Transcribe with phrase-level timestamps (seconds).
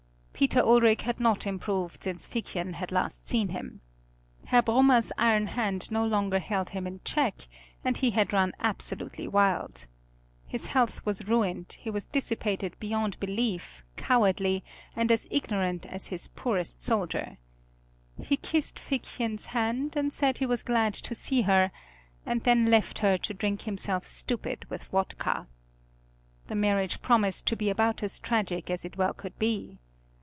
[0.33, 3.79] Peter Ulric had not improved since Figchen had last seen him.
[4.45, 7.47] Herr Brummer's iron hand no longer held him in check,
[7.83, 9.85] and he had run absolutely wild.
[10.47, 14.63] His health was ruined, he was dissipated beyond belief, cowardly,
[14.95, 17.37] and as ignorant as his poorest soldier.
[18.19, 21.69] He kissed Figchen's hand, and said he was glad to see her,
[22.25, 25.45] and then left her, to drink himself stupid with vodka.
[26.47, 29.77] The marriage promised to be about as tragic as it well could be.